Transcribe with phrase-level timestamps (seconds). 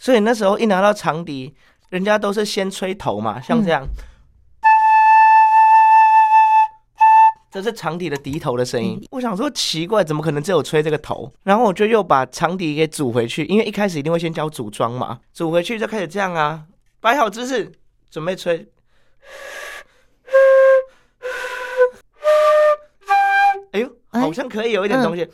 [0.00, 1.54] 所以那时候一拿到长笛，
[1.90, 3.84] 人家都是先吹头嘛，像这样。
[3.84, 3.88] 嗯
[7.52, 11.32] 这是长笛的笛头的声音，我想说奇怪，怎么可能只有吹这个头？
[11.42, 16.62] 然后我就又把长笛给组回去，因为一开始一定会先教组装嘛，组回去就开始这样啊，
[17.00, 17.72] 摆好姿势，
[18.08, 18.68] 准备吹。
[23.72, 25.24] 哎呦，好像可以有一点东西。
[25.24, 25.30] 哇，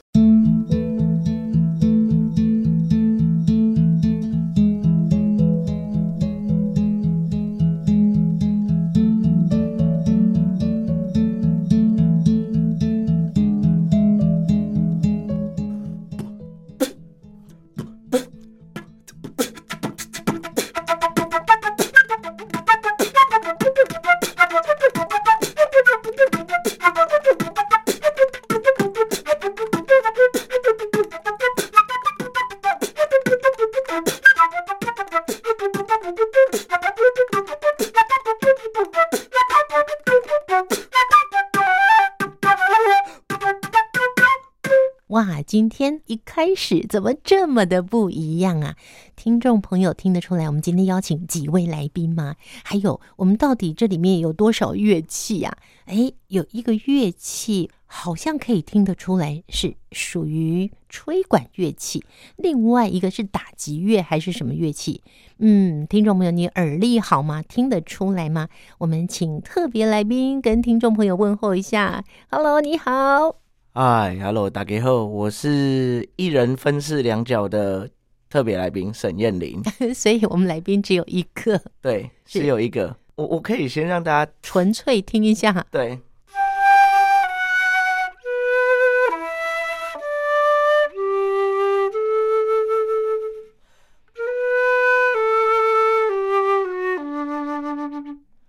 [45.77, 48.77] 天一开始怎么这么的不一样啊？
[49.15, 52.37] 听众朋友听得出来，我们今天邀请几位来宾吗？
[52.65, 55.55] 还有，我们到底这里面有多少乐器呀？
[55.85, 62.03] 哎，有一个乐器好像可以听得出来是属于吹管乐器，
[62.37, 65.03] 另外一个是打击乐还是什么乐器？
[65.41, 67.43] 嗯，听众朋友，你耳力好吗？
[67.43, 68.49] 听得出来吗？
[68.79, 72.03] 我们请特别来宾跟听众朋友问候一下。
[72.31, 73.46] Hello，你好。
[73.79, 77.87] 嗨，Hello，大家好，我是一人分饰两角的
[78.31, 79.63] 特别来宾沈燕玲，
[79.95, 85.99] 所以我们来宾只有一个，对，只有一个，我我可以先让大家纯粹听一下，对，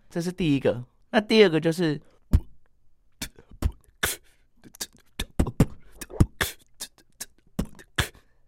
[0.09, 0.81] 这是第一个，
[1.11, 1.99] 那第二个就是。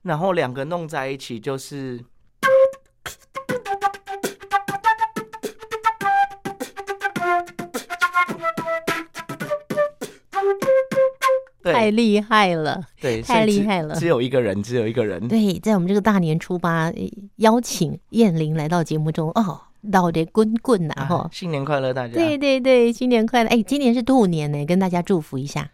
[0.01, 2.03] 然后两个弄在一起就是，
[11.61, 15.27] 太厉害了，对，太厉害了，只有一个人，只有一个人。
[15.27, 16.91] 对，在我们这个大年初八
[17.37, 19.61] 邀请燕玲来到节目中哦，
[19.91, 21.29] 到底滚滚呐哈！
[21.31, 22.13] 新年快乐，大家！
[22.13, 23.49] 对对对，新年快乐！
[23.49, 25.69] 哎，今年是兔年呢，跟大家祝福一下。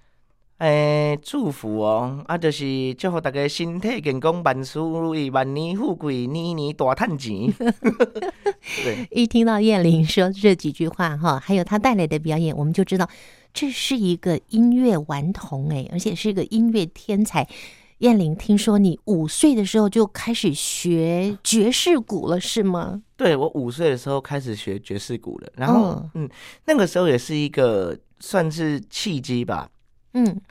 [0.60, 7.52] 诶、欸，祝福哦，啊，就是祝福大家身体健康，万事如意，万年富贵，年年大赚钱。
[8.84, 13.06] 对，一听到燕玲说这几句话哈，还有她带来的表演，我们就知道
[13.54, 17.46] 这是一个音乐顽童诶，而且是一个音乐天才。
[17.98, 23.02] 燕玲，听说你五岁的时候就开始学爵士鼓了，是吗？
[23.18, 26.30] 对，我五岁的时候开始学爵士鼓了，然后、哦、嗯，
[26.66, 29.70] 那个时候也是一个算是契机吧。
[30.16, 30.42] 嗯，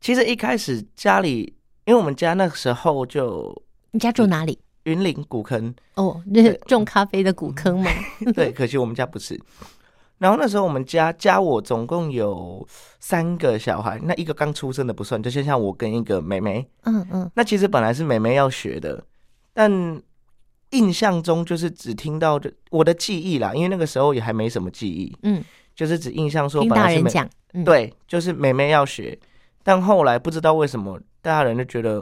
[0.00, 1.54] 其实一开始家里，
[1.86, 3.62] 因为我们家那个时候就，
[3.92, 4.58] 你家住哪里？
[4.82, 7.88] 云林古坑哦，那是种咖啡的古坑吗？
[8.34, 9.40] 对，可惜我们家不是。
[10.18, 12.66] 然后那时候我们家加我总共有
[12.98, 16.68] 三个小孩，那一个刚出生的不算，就像像我跟一个妹妹。
[16.82, 17.30] 嗯嗯。
[17.34, 19.04] 那其实本来是妹妹要学的，
[19.52, 19.70] 但
[20.70, 25.16] 印象中就是只听到就我的记忆啦，因为那个时候也还没什么记忆。
[25.22, 25.44] 嗯。
[25.74, 27.30] 就是只印象说本来是妹，听大人讲。
[27.54, 29.18] 嗯、对，就是妹妹要学，
[29.62, 31.96] 但后来不知道为什么，大人就觉得，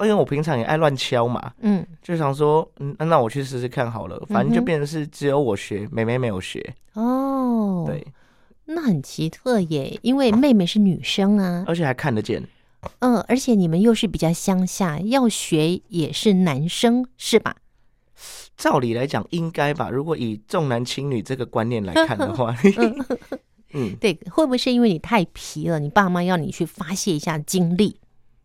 [0.00, 6.74] 因为我平常也爱乱敲嘛，嗯，就想说，嗯，那我去试试看好了，反正就变成是只有我学，嗯、妹妹没有学。
[6.94, 8.06] 哦，对，
[8.64, 12.42] 那很奇特耶，因为妹妹是女生啊，而且还看得见。
[13.00, 17.56] 嗯，而且你们又是比较乡下，要学也是男生，是吧？
[18.56, 22.54] 照理来讲应该吧，如果以重男轻女这个观念来 看的话。
[23.72, 25.78] 嗯，对，会不会是因为你太皮了？
[25.78, 27.96] 你爸妈要你去发泄一下精力？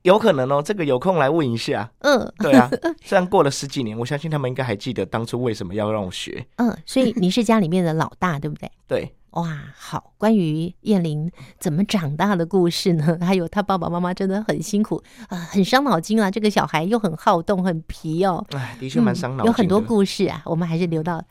[0.02, 1.90] 有可能哦，这个有空来问一下。
[2.00, 2.70] 嗯，对啊，
[3.04, 6.46] 虽然过了十几年，我相信他们应该还记得当初为什么要让我学。
[6.58, 8.70] 嗯，所以你是家里面的老大，对不对？
[8.88, 9.16] 对。
[9.32, 13.18] 哇，好，关于燕玲怎么长大的故事呢？
[13.24, 16.30] 还有他爸爸妈妈真的很辛苦啊，很伤脑筋啊。
[16.30, 18.46] 这个小孩又很好动，很皮哦。
[18.52, 19.48] 哎，的确蛮伤脑筋的。
[19.48, 21.24] 有很多故事啊，我们还是留到。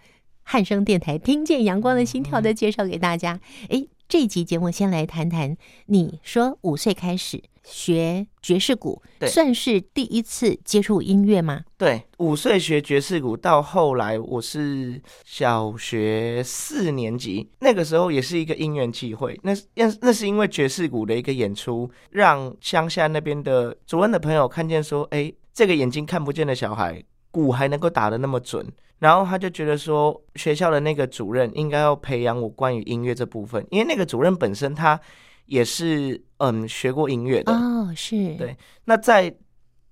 [0.43, 3.39] 汉声电台听见阳光的心跳再介绍给大家。
[3.69, 5.57] 哎，这集节目先来谈谈，
[5.87, 11.63] 你说五岁开始学爵士鼓，算是第一次接触音乐吗？
[11.77, 19.39] 对，五岁学爵士鼓，到后来我是小学四年级，那个时候也是一个因缘际会。
[19.43, 27.03] 那那那是因为爵士鼓的一个演出，让乡下那边的主任的朋友看见说，哎，这个眼睛看不见的小孩。
[27.33, 28.67] 鼓还能够打得那么准，
[28.99, 35.01] 然后他就觉得说，学校的那个主任应该要培养我关于音乐这部分，因为那个主任本身他
[35.51, 38.57] 也是嗯学过音乐的哦，是对。
[38.85, 39.35] 那在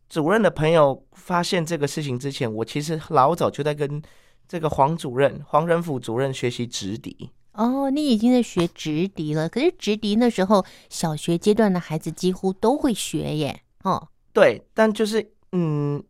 [0.09, 4.01] 主任的朋友发现这个事情之前，我其实老早就在跟
[4.47, 7.31] 这个黄主任、黄仁甫主任学习直笛。
[7.53, 13.61] 哦，你已经在学直笛了，可是直笛那时候小学阶段的孩子几乎都会学耶。
[13.83, 16.03] 哦，对，但就是嗯。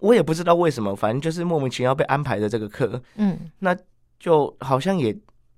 [0.00, 3.74] 我也不知道为什么，反正就是莫名其妙被安排的这个课，嗯，那
[4.20, 5.16] 就好像也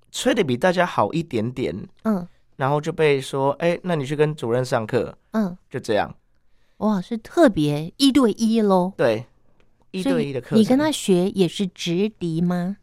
[0.09, 2.25] 吹的比大家好一点点，嗯，
[2.61, 6.15] 然后就被说，哎、欸，那你去跟主任上课，嗯，就这样，
[6.77, 9.25] 哇，是特别一对一喽，对，
[9.89, 12.77] 一对一的课，你跟他学也是直笛吗？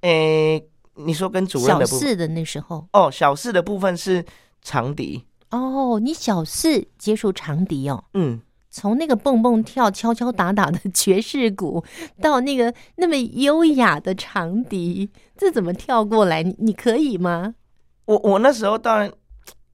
[0.00, 4.24] 哎、欸，你说跟主任的部分，小四的那时候，哦，小四的部分是
[4.60, 8.40] 长笛，哦，你小四接触长笛哦，嗯。
[8.74, 11.84] 从那个蹦蹦跳、敲敲打打的爵士鼓，
[12.22, 16.42] 到那个那么优雅的长笛，这怎么跳过来？
[16.42, 17.54] 你你可以吗？
[18.04, 19.10] 我我那时候当然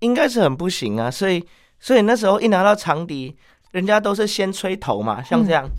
[0.00, 1.44] 应该是很不行啊，所以
[1.80, 3.36] 所以那时候一拿到长笛，
[3.72, 5.72] 人家都是先吹头嘛，像这样，嗯、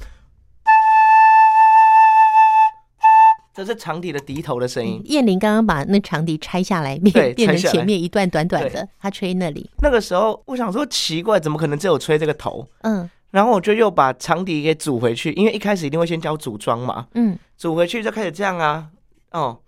[3.53, 5.01] 这是长笛的笛头的声音。
[5.05, 9.69] 燕玲刚刚把那长笛拆下来，变变成前面一段短短的，他吹那里。
[9.81, 12.67] 那个时候我想说奇怪，怎么可能只有吹这个头？
[12.81, 13.09] 嗯。
[13.31, 17.05] 然后我就又把长笛给组回去，因为一开始一定会先教组装嘛。
[17.13, 18.89] 嗯，组回去就开始这样啊。
[19.29, 19.61] 哦，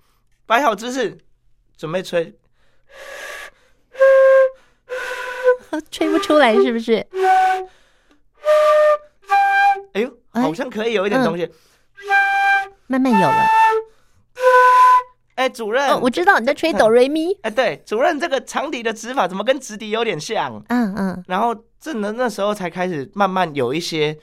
[0.47, 1.15] 摆好姿势，
[1.77, 2.33] 准备吹。
[5.89, 7.05] 吹不出来是不是？
[9.93, 11.43] 哎呦，好像可以有一点东西。
[11.43, 11.51] 嗯、
[12.87, 13.47] 慢慢有了。
[15.35, 17.33] 哎，主任，哦，我知道你在吹哆瑞咪。
[17.41, 20.63] 哎，对，主任，这个长笛的指法怎么跟直笛有点像？
[20.67, 21.23] 嗯嗯。
[21.27, 24.17] 然后这那那时候才开始慢慢有一些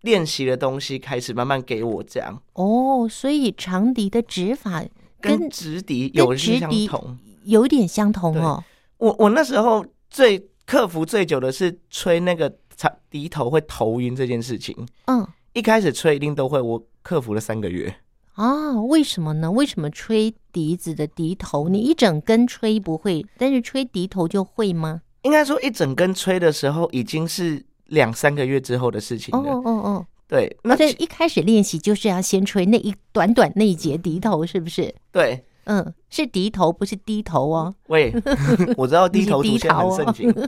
[0.00, 2.42] 练习的东西，开始慢慢给我这样。
[2.54, 4.82] 哦，所以长笛的指法
[5.26, 8.62] 跟，直笛有些相同，有点相同哦。
[8.98, 14.74] 我我那时候最克服最久的是吹那个长笛头会头晕这件事情。
[15.06, 17.94] 嗯，一开始吹一定都会，我克服了三个月。
[18.34, 19.50] 啊，为什么呢？
[19.50, 25.00] 为什么吹笛子的笛头，你一整根吹不会，但是吹笛头就会吗？
[25.22, 29.38] 应该说，一整根吹的时候，已经是两三个月之后的事情了。
[29.38, 34.92] 哦哦哦，对，那所以一开始练习就是要先吹那一短短那一节笛头，是不是？
[35.12, 37.74] 对，嗯，是笛头，不是低头哦。
[37.86, 38.12] 喂，
[38.76, 40.32] 我知道低头出现很盛行。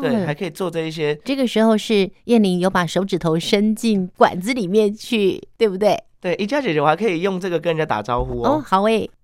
[0.00, 1.14] 对，还可以做这一些。
[1.24, 6.02] 这个时候是燕玲有把手指头伸进管子里面去，对不对？
[6.20, 8.52] 对，一佳姐姐，我还可以用这个跟人家打招呼哦。
[8.52, 9.10] 哦，好诶。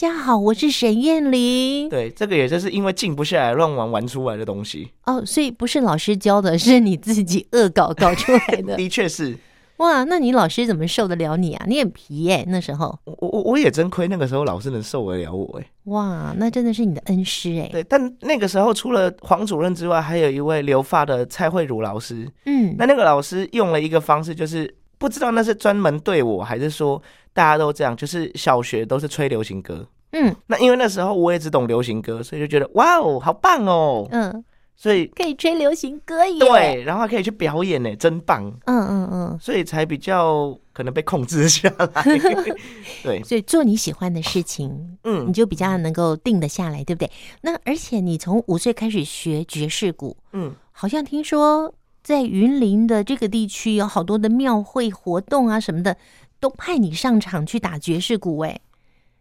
[0.00, 1.86] 家好，我是沈燕玲。
[1.90, 4.90] 对，这个也就是因为静不下来乱玩玩出来的东西。
[5.04, 8.76] 哦，所以不是老师教的，是你自己恶搞搞出来的。
[8.80, 9.36] 的确是。
[9.76, 11.66] 哇，那你老师怎么受得了你啊？
[11.68, 12.98] 你很皮耶、欸，那时候。
[13.04, 15.68] 我我我也真亏，那个时候老师能受得了我哎、欸。
[15.90, 17.68] 哇，那真的是你的恩师哎、欸。
[17.70, 22.26] 对，但那个时候除了黄主任之外，还有一位留发的蔡慧茹老师。
[22.46, 27.02] 嗯，那那个老师用了一个方式，就是不知道那是专门对我，还是说
[27.32, 29.86] 大家都这样，就是小学都是吹流行歌。
[30.12, 34.08] 嗯，那因为那时候我也只懂流行歌，所以就觉得哇哦，好棒哦。
[34.10, 34.44] 嗯。
[34.76, 38.50] 所以可以吹流行歌耶，对，然后还可以去表演呢，真棒。
[38.64, 42.02] 嗯嗯嗯，所以才比较可能被控制下来。
[43.04, 47.10] 对，所以做你喜欢的事情，嗯，你就比较能够定得下来，对不对？
[47.42, 55.94] 那而且你从五岁开始学爵士鼓，嗯，好像听说在云林的这个地区有好多的庙会活动啊什么的，
[56.40, 58.60] 都派你上场去打爵士鼓，哎，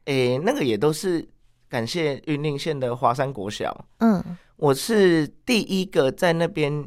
[0.05, 1.27] 诶，那个也都是
[1.67, 4.23] 感谢云林县的华山国小，嗯。
[4.55, 6.85] 我是第一个在那边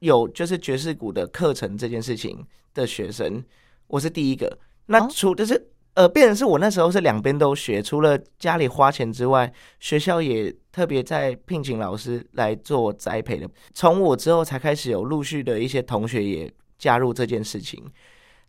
[0.00, 3.42] 有就是爵士鼓的课程这件事情的学生，
[3.86, 4.58] 我是第一个。
[4.84, 5.54] 那除就是、
[5.94, 13.48] 哦、呃，变成是我那时候是两边都学，除了家里花钱之外，学校也特别在聘请老师来做栽培的。
[13.72, 17.82] 从我之后才开始有陆续的一些同学也加入这件事情。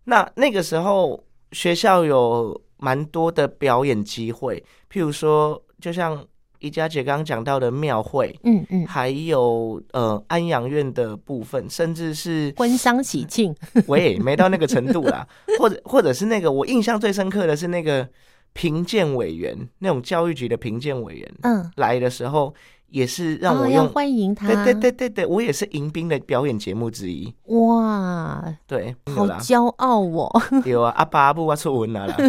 [0.08, 1.22] 那那个时候
[1.52, 6.26] 学校有蛮多的表演机会，譬如说，就像。
[6.60, 15.28] 宜家姐刚刚讲到的庙会，嗯嗯，还有呃安养院的部分，甚至是婚丧喜庆， 喂，没到那个程度啦。
[15.60, 18.10] 或者或者是那个，我印象最深刻的是那个
[18.54, 22.52] 评鉴委员，那种教育局的评鉴委员，嗯，来的时候。
[22.90, 27.34] 也是让我用、哦、要欢迎他，对对对对对，我也是迎宾的表演节目之一。
[27.46, 30.42] 哇，对，好骄傲哦！
[30.66, 32.16] 有啊，阿爸阿母啊出文了啦。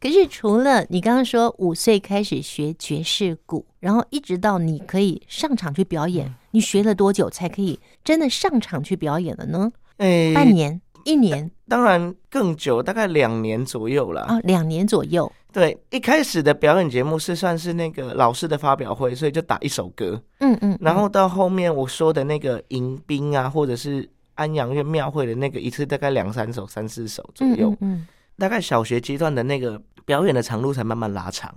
[0.00, 9.72] 可是除了你刚刚说五岁开始学爵士鼓，然后一直到你可以上场去表演，嗯、你学了多久才可以真的上场去表演了呢？
[9.96, 14.22] 哎，半年、一年，当然更久，大概两年左右了。
[14.22, 15.30] 啊、哦，两年左右。
[15.52, 28.06] 对，一开始的表演节目是算是那个老师的发表会，所以就打一首歌，嗯嗯，嗯，然后到后面我说的那个迎宾啊，或者是安阳院庙会的那个一次大概两三首、三四首左右，嗯，嗯，嗯，
[28.36, 31.54] 大概小学阶段的那个表演的长度才慢慢拉长。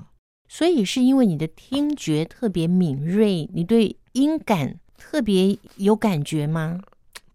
[0.48, 6.80] 所以是因为你的听觉特别敏锐，你对音感特别有感觉吗？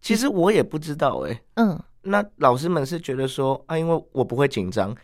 [0.00, 4.94] 其实我也不知道哎、欸，嗯，那老师们是觉得说啊，因为我不会紧张。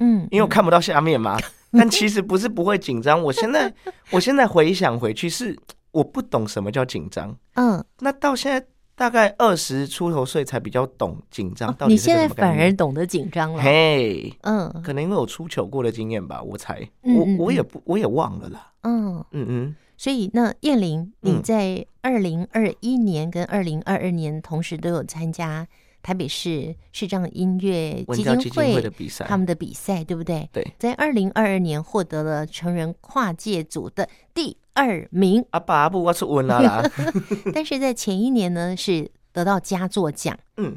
[0.00, 1.36] 嗯，因为我看不到下面嘛，
[1.72, 3.20] 但其实不是不会紧张。
[3.20, 3.72] 我现在，
[4.12, 5.58] 我现在回想回去，是
[5.90, 7.36] 我不懂什么叫紧张。
[7.54, 11.74] 嗯，那到现在大概二十出头岁才比较懂紧张。
[11.74, 13.60] 到底你现在反而懂得紧张了。
[13.60, 18.72] 嘿，嗯，可能因为我出糗过的经验吧，我才，嗯、我我也不我也忘了啦。
[18.82, 19.76] 嗯嗯嗯。
[19.96, 25.66] 所以那燕玲，你在二零二一年跟二零二二年同时都有参加。
[26.02, 30.48] 台北市市障音乐基金会，的比赛，他们的比赛对不对？
[30.52, 35.44] 对，在二零二二年获得了成人跨界组的第二名。
[35.50, 36.82] 阿爸阿布我出问啦，
[37.52, 40.38] 但是在前一年呢，是得到佳作奖。
[40.56, 40.76] 嗯，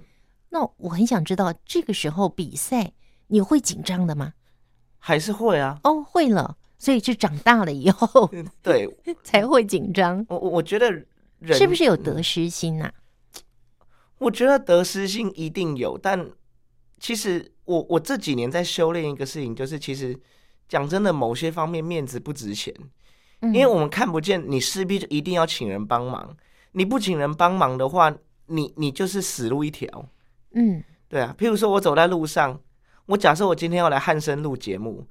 [0.50, 2.92] 那我很想知道，这个时候比赛
[3.28, 4.34] 你会紧张的吗？
[5.00, 5.80] 还是会啊？
[5.84, 8.30] 哦，会了，所以是长大了以后，
[8.62, 8.88] 对，
[9.24, 10.26] 才会紧张。
[10.30, 10.92] 我我觉得
[11.40, 12.94] 人是不是有得失心呐、啊？
[14.22, 16.30] 我觉得得失心一定有，但
[17.00, 20.16] 其实我我这几年在修炼一个事情，就是其实
[20.70, 22.72] 讲真的，某些方面面子不值钱，
[23.42, 26.38] 因为我们看不见，你势必就一定要请人帮忙。
[26.74, 30.06] 你不请人帮忙的话，你你就是死路一条。
[30.54, 31.36] 嗯，对啊。
[31.36, 32.62] 譬如说我走在路上，
[33.08, 35.08] 我假设我今天要来汉森录节目，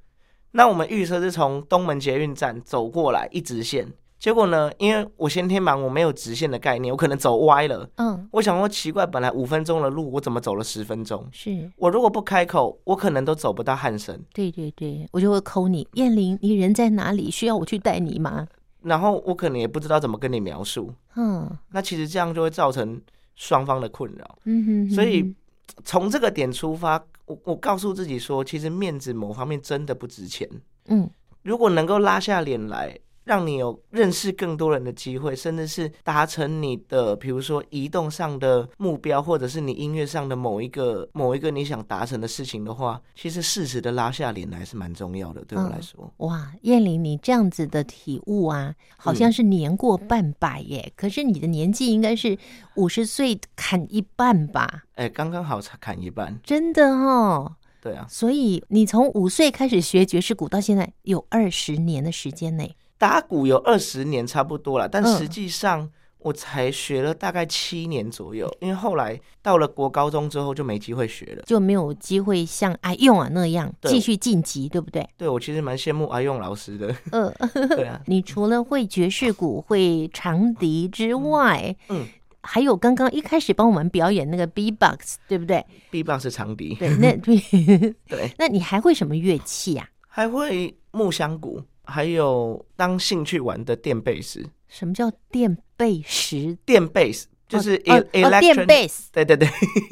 [0.53, 3.93] 那我们预设是从东门捷运站走过来一直线。
[4.21, 4.71] 结果呢？
[4.77, 7.89] 因为我先天盲，我没有直线的概念，我可能走歪了。
[7.97, 11.27] 嗯，我想说奇怪，本来五分钟的路，我怎么走了十分钟？
[11.33, 14.23] 是我如果不开口，我可能都走不到汉神。
[14.35, 17.31] 对对对，我就会 call 你，燕玲，你人在哪里？
[17.31, 18.47] 需要我去带你吗？
[18.83, 20.93] 然后我可能也不知道怎么跟你描述。
[21.17, 23.01] 嗯，那其实这样就会造成
[23.37, 24.39] 双方的困扰。
[24.45, 25.35] 嗯哼，哼，所以
[25.83, 30.47] 从这个点出发，我我告诉自己说，其实面子某方面真的不值钱。
[30.89, 31.09] 嗯，
[31.43, 32.99] 如果能够拉下脸来。
[33.25, 46.13] 让你有认识更多人的机会，甚至是达成你的，比如说移动上的目标，或者是你音乐上的某一个某一个你想达成的事情的话，其实适时的拉下脸来是蛮重要的，对我来说。
[46.19, 50.83] 嗯、哇，燕玲，你这样子的体悟啊，好像是年过半百耶。
[50.87, 52.37] 嗯、可是你的年纪应该是
[52.77, 54.85] 五十岁砍一半吧？
[54.95, 57.57] 哎，刚刚好才砍一半，真的哦。
[57.83, 62.77] 对啊，所以你从五岁开始学爵士鼓，到现在有二十年的时间内。
[63.01, 75.09] 打鼓有二十年差不多了，但实际上我才学了大概七年左右，因为后来到了国高中之后就没机会学了，就没有机会像阿用啊那样继续晋级，对不对？
[75.17, 76.95] 对，我其实蛮羡慕阿用老师的。
[77.13, 77.33] 嗯，
[77.71, 77.99] 对啊。
[78.05, 82.07] 你除了会爵士鼓、会长笛之外，嗯，
[82.43, 86.75] 还有刚刚一开始帮我们表演那个 B-box，对不对？B-box 是长笛。
[86.75, 87.39] 对，那对
[88.07, 89.89] 对，那你还会什么乐器啊？
[90.07, 91.63] 还会木箱鼓。
[91.91, 96.57] 还有当兴趣玩的电贝斯，什么叫电贝斯？
[96.65, 98.67] 电贝斯就是 e l e c t r o
[99.13, 99.49] 对对对，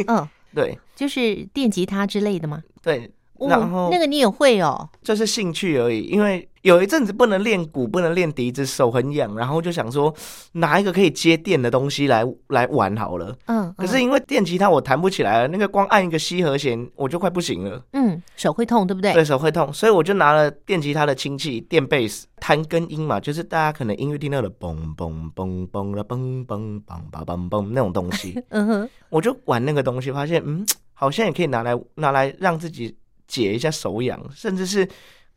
[0.06, 2.62] 嗯， 对，就是电吉他之类的吗？
[2.80, 6.48] 对，然后、哦、那个你也会哦，就是兴趣而已，因为。
[6.68, 10.14] 有一阵子不能练鼓，不能练笛子，手很痒，然后就想说
[10.52, 13.34] 拿一个可以接电的东西来来玩好了。
[13.46, 17.82] 嗯，可是因为电吉他我弹不起来了，那个光按一个 C 和弦我就快不行了。
[17.94, 19.14] 嗯，手会痛，对不对？
[19.14, 28.38] 对，手会痛，所以我就拿了电吉他的亲戚电贝斯，弹根音嘛，就是大家可能音乐听到的嘣嘣嘣嘣了嘣嘣嘣嘣嘣嘣那种东西。
[28.50, 32.94] 嗯哼，我就玩那个东西，发现嗯，好像也可以拿来拿来让自己
[33.26, 34.87] 解一下手痒，甚至是。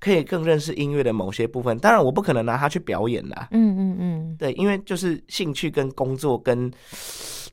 [0.01, 3.49] 可以更认识音乐的某些部分，当然我不可能拿它去表演啦。
[3.51, 6.69] 嗯嗯嗯，对，因为就是兴趣跟工作跟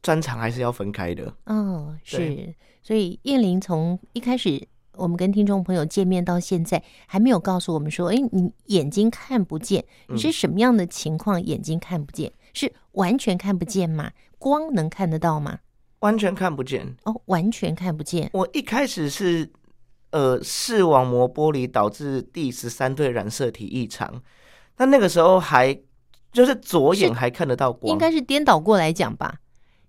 [0.00, 1.31] 专长还是要分开的。
[1.45, 11.40] 哦，是，所以燕玲从一开始我们跟听众朋友见面到现在，还没有告诉我们说，哎，你眼睛看不见，你是什么样的情况？
[11.45, 14.11] 眼睛看不见，是完全看不见吗？
[14.38, 15.59] 光能看得到吗？
[15.99, 16.97] 完全看不见。
[17.05, 18.31] 哦，完全看不见。
[18.33, 19.47] 我一开始是。
[20.10, 24.22] 呃视网膜剥离导致第十三对染色体异常。
[24.78, 25.78] 那那个时候还
[26.32, 29.36] 就是左眼还看得到光，应该是颠倒过来讲吧？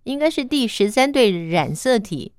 [0.03, 2.33] 应该是第十三对染色体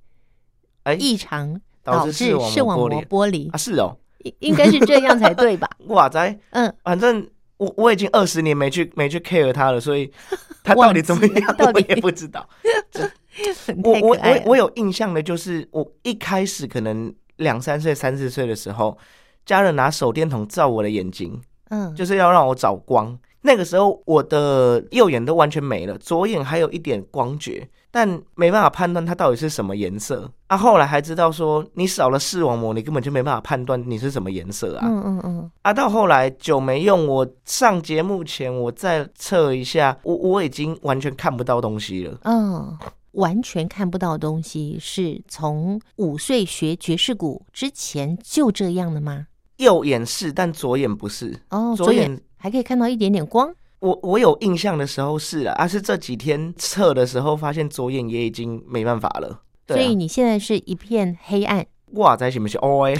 [0.82, 3.56] 哎异常导致视网膜剥离啊？
[3.56, 5.68] 是哦，应应该是这样才对吧？
[5.86, 10.10] 哇塞，嗯，反正我我已经二十年没去没去 care 他了，所以
[10.64, 12.48] 他到底怎么样，我也不知道。
[13.84, 18.96] 我我我我有印象的就是我一开始可能两三岁、三四岁的时候，
[19.44, 21.40] 家人拿手电筒照我的眼睛。
[21.70, 23.16] 嗯，就是要让我找光。
[23.42, 30.30] 那个时候我的右眼都完全没了，左眼还有一点光觉，但没办法判断它到底是什么颜色。
[30.48, 34.84] 啊，后来还知道说，你少了视网膜，你根本就没办法判断你是什么颜色啊。
[34.86, 35.50] 嗯嗯嗯。
[35.62, 42.18] 啊，到后来久没用，我上节目前我再测一下，我我已经完全看不到东西了。
[42.24, 42.76] 嗯，
[43.12, 49.26] 完全看不到东西，是从五岁学爵士鼓之前就这样的吗？
[49.56, 51.38] 右眼是，但左眼不是。
[51.50, 53.54] 哦，左眼还可以看到一点点光。
[53.80, 59.42] 我我有印象的时候是啊、是这几天测的时候发现左眼也已经没办法了。
[59.66, 61.66] 对啊、所以你现在是一片黑暗。
[61.92, 62.60] 哇，在行不行？
[62.62, 62.94] 哦哎，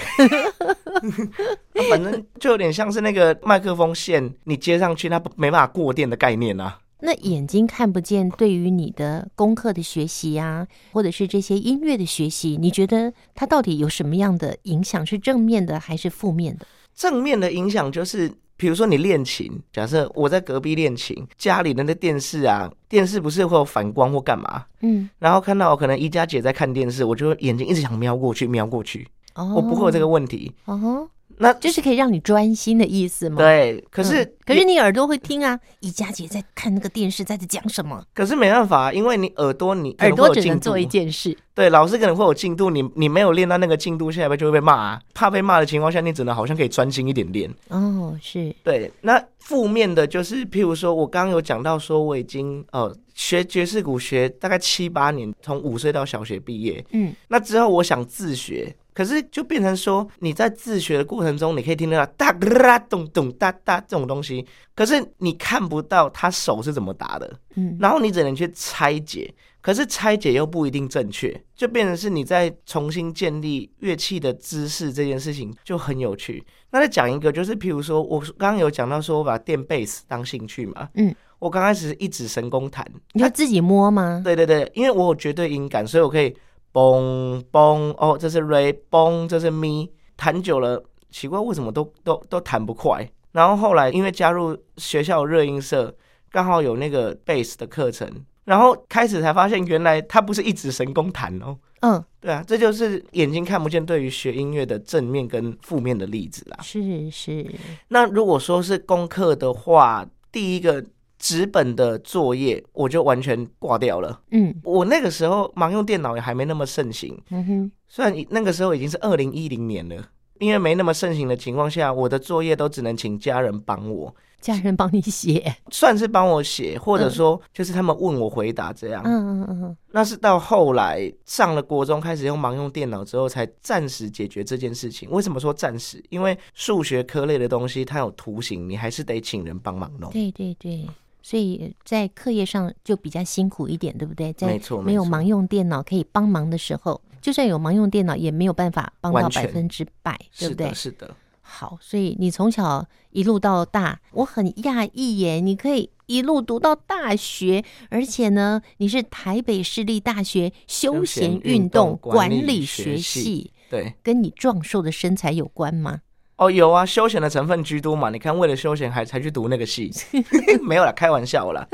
[1.88, 6.78] 反正就有点像是那个麦克风线，你接上去它没办法过电的概念啊。
[7.02, 15.04] 那眼睛看不见，对于你的功课的学习呀，或者是这些音乐的学习，你觉得它到底有什么样的影响？
[15.04, 16.66] 是正面的还是负面的？
[16.94, 24.66] 正面的影响就是，比如说你练琴，假设我在隔壁练琴，家里的那电视啊，电视不是会有反光或干嘛？
[24.82, 29.08] 嗯，然后看到可能宜家姐在看电视，我就眼睛一直想瞄过去，瞄过去。
[29.34, 30.52] 哦，我不会有这个问题。
[30.66, 31.08] 哦。
[31.42, 33.38] 那就是可以让你专心的意思吗？
[33.38, 38.04] 对，可是、嗯、可是你耳朵会听啊，宜家姐在看那个电视，在这讲什么？
[38.12, 41.34] 可是没办法，因为你耳朵你耳朵只能做一件事。
[41.54, 45.00] 对，老师可能会有进度，你你没有练到那个进度，下来就会被骂啊。
[45.14, 47.50] 怕被骂的情况下，你只能好像可以专心一点练。
[47.68, 48.54] 哦，是。
[48.62, 56.84] 对，那负面的就是，譬如说我刚刚有讲到说，我已经呃学爵士鼓学大概七八年，从五岁到小学毕业。
[56.92, 58.76] 嗯，那之后我想自学。
[59.00, 69.32] 可是就变成说，你在自学的过程中，你可以听得到哒啦咚咚哒哒这种东西，可是你看不到他手是怎么打的，嗯，然后你只能去拆解，
[69.62, 76.44] 可是拆解又不一定正确，就变成是你在重新建立乐器的知识这件事情就很有趣。
[76.70, 84.20] 那再讲一个，就是譬如说，我刚刚有讲到说我把电贝斯当兴趣嘛，嗯，我刚开始是一指神功弹，你要自己摸吗？
[84.22, 86.36] 对对对，因为我有绝对音感，所以我可以。
[86.72, 89.90] 嘣嘣哦，这是 re，嘣，这是咪。
[90.16, 93.10] 弹久了，奇怪为什么都都都弹不快。
[93.32, 95.94] 然后后来因为加入学校热音社，
[96.30, 98.06] 刚好有那个贝斯的课程，
[98.44, 101.56] 然后开始才发现原来他不是一指神功弹哦。
[101.80, 106.58] 嗯，对啊，这就是眼睛看不见对于学音乐的正面跟负面的例子啦。
[106.62, 107.46] 是是。
[107.88, 110.84] 那如果说是功课的话，第一个。
[111.20, 114.20] 纸本的作业我就完全挂掉了。
[114.32, 117.16] 嗯，我那个时候盲用电脑也还没那么盛行。
[117.30, 120.02] 嗯哼，虽然那个时候已经是二零一零年了，
[120.38, 124.12] 因为没那么盛行的情况下，我的作业都只能请家人帮我。
[124.40, 129.02] 家人帮你写，算是帮我写，或者说就是他们问我回答这样。
[129.04, 129.76] 嗯嗯嗯。
[129.90, 135.10] 那是到后来上了国中，开始用盲用电脑之后，才暂时解决这件事情。
[135.10, 136.02] 为什么说暂时？
[136.08, 140.10] 因为数学科类的东西它有图形，你还是得请人帮忙弄。
[140.10, 140.86] 对对对。
[141.30, 144.32] 所以在课业上就比较辛苦一点，对不对？
[144.32, 150.66] 在没有盲用电脑可以帮忙的时候，就算有盲用电脑，也没有办法帮到百分之百，对不对？
[150.66, 151.16] 是的，是的。
[151.40, 155.38] 好，所以你从小一路到大，我很讶异耶！
[155.38, 166.00] 你可以一路读到大学，而且呢，你是台北市立大学休闲运动管理学系，对，跟你壮硕的身材有关吗？
[166.40, 168.08] 哦，有啊，休闲的成分居多嘛。
[168.08, 169.92] 你看，为了休闲还才去读那个系，
[170.64, 171.68] 没有啦，开玩笑啦。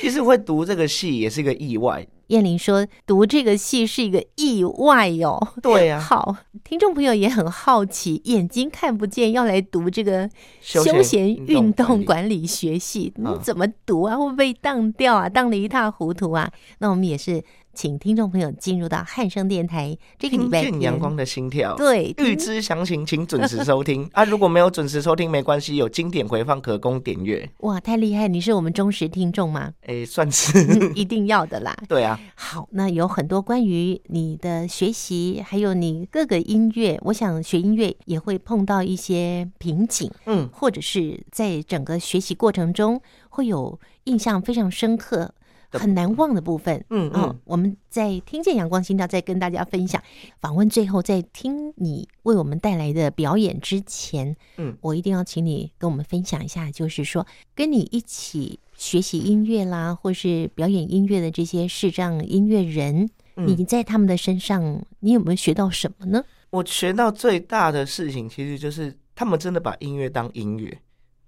[0.00, 2.06] 其实会读这个系也是一个意外。
[2.28, 5.48] 燕玲说，读这个系是一个意外哟、哦。
[5.60, 6.00] 对呀、啊。
[6.00, 10.30] 好，听众朋友也很好奇，眼睛看不见要来读这个
[10.62, 14.16] 休闲运动管理学系，你怎么读啊？
[14.16, 15.28] 会不会被当掉啊？
[15.28, 16.50] 当的一塌糊涂啊？
[16.78, 17.44] 那我们也是。
[17.80, 21.74] 请听众朋友进入到汉声电台这个礼拜阳光的心跳。
[21.76, 24.22] 对，预知详情，请准时收听 啊！
[24.22, 27.50] 如果没有准时收听，没关系，有经典回放可供点阅。
[27.60, 28.28] 哇，太厉害！
[28.28, 29.72] 你是我们忠实听众吗？
[29.84, 31.74] 哎、欸，算是、嗯， 一定要的啦。
[31.88, 32.20] 对啊。
[32.34, 45.32] 好，那有很多关于你的学习，还有你各个音乐，我想学音乐也会碰到一些瓶颈，嗯，或者是在整个学习过程中会有印象非常深刻。
[45.72, 46.84] 很难忘的部分。
[46.90, 50.02] 嗯嗯，哦，我们在听见阳光心跳，再跟大家分享
[50.40, 50.68] 访问。
[50.68, 66.24] 最后，在听你为我们带来的表演之前，嗯，我一定要请你跟我们分享一下，就是说跟你一起学习音乐啦，或是表演音乐的这些视障音乐人，嗯，你在他们的身上，你有没有学到什么呢？
[66.50, 70.78] 我学到最大的事情，其实就是他们真的把音乐当音乐。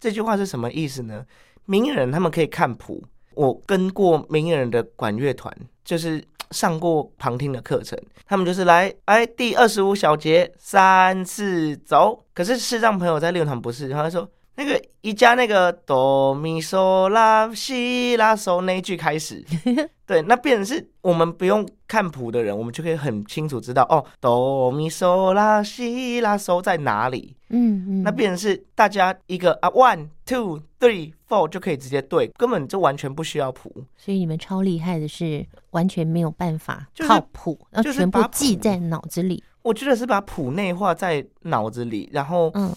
[0.00, 1.24] 这句话是什么意思呢？
[1.64, 12.24] 明眼人他们可以看谱，我跟过明眼人的管乐团，就是上过旁听的课程，他们就是来，哎，第二十五小节三四走。
[12.34, 19.44] 可是视障朋友在练团不是，然后他说那个一加那个哆咪嗦拉西拉嗦那一句开始。
[20.06, 27.34] 对，那变成是我们不用看谱的人，我们就可以很清楚知道哦，哆咪嗦拉西拉嗦在哪里。
[27.48, 33.72] 嗯嗯，那变成是大家一个啊，one two three four 就可以直接对，根本就完全不需要谱。
[33.96, 39.42] 所以你们超厉害的是，完全没有办法就是靠谱，要就是全部把记在脑子里。
[39.62, 42.74] 我觉得是把谱内化在脑子里，然后嗯，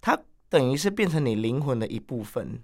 [0.00, 0.18] 它
[0.54, 2.60] 等于是变成你灵魂的一部分。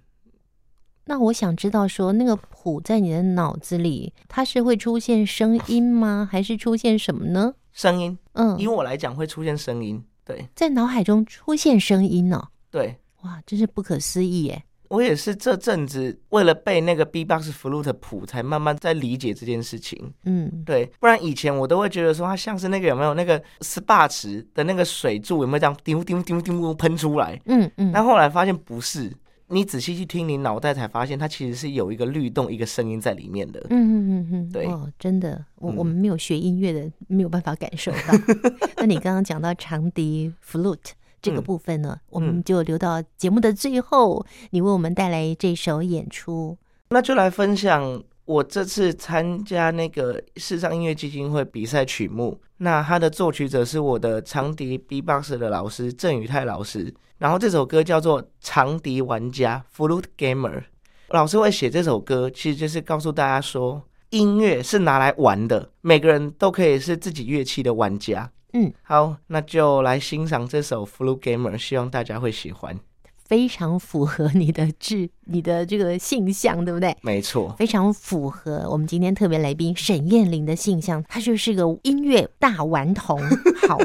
[1.03, 6.25] 那我想知道说，那个谱在你的脑子里，它是会出现声音吗？
[6.31, 7.53] 还是出现什么呢？
[7.73, 10.01] 声音，嗯，以我来讲会出现声音。
[10.23, 14.63] 对在脑海中出现声音呢、对，哇，真是不可思议耶！
[14.91, 20.13] 我也是这阵子为了背那个 B-box flute 谱，才慢慢在理解这件事情。
[20.25, 27.39] 嗯，对，不然以前我都会觉得说，它像是那个有没有那个 SPA 池的那个水柱有没有这样丢丢丢丢喷出来？
[27.45, 29.11] 嗯嗯，但后来发现不是。
[29.53, 33.59] 你仔细去听，你脑袋才发现，它其实是有一个律动、一个声音在里面的。
[33.69, 38.17] 嗯嗯嗯嗯，对哦，真的，我、嗯我们没有学音乐的，没有办法感受到。
[38.77, 46.57] 那你刚刚讲到长笛 flute 这个部分呢，嗯我们就留到节目的最后，你为我们带来这首演出。
[46.89, 52.39] 那就来分享我这次参加那个视障音乐基金会比赛曲目。
[52.57, 56.93] 那他的作曲者是我的长笛 B-box 的老师郑宇泰老师。
[57.17, 60.63] 然后这首歌叫做《长笛玩家》（Flute Gamer）。
[61.09, 68.31] 老师会写这首歌，其实就是告诉大家说，音乐是拿来玩的，每个人都可以是自己乐器的玩家。
[68.53, 72.77] 嗯，好，那就来欣赏这首《Flute Gamer》，希望大家会喜欢。
[73.25, 76.93] 非常符合你的志， 你的这个性向，对不对？
[77.01, 83.17] 没错，非常符合我们今天特别来宾沈燕玲的性向，她就是个音乐大顽童。
[83.69, 83.77] 好，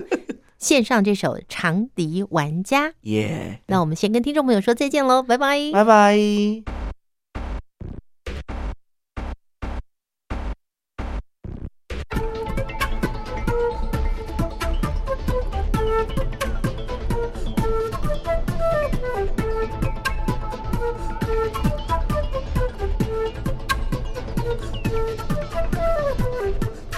[0.59, 2.89] 献上这首《长笛玩家》。
[3.03, 6.86] 耶、那我们先跟听众朋友说再见喽，拜拜，拜拜。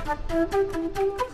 [0.09, 1.28] はい。